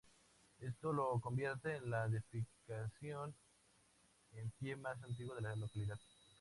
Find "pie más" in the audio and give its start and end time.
4.59-4.97